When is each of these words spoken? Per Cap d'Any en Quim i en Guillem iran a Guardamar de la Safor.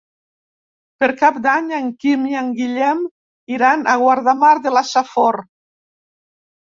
Per 1.03 1.09
Cap 1.19 1.35
d'Any 1.43 1.67
en 1.81 1.91
Quim 2.05 2.25
i 2.31 2.39
en 2.41 2.49
Guillem 2.61 3.03
iran 3.59 3.87
a 3.95 3.99
Guardamar 4.05 4.53
de 4.65 4.75
la 4.79 4.87
Safor. 4.97 5.39